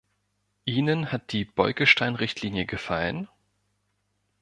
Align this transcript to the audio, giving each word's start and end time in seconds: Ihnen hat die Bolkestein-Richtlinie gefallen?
Ihnen 0.65 1.11
hat 1.11 1.31
die 1.31 1.45
Bolkestein-Richtlinie 1.45 2.65
gefallen? 2.65 3.27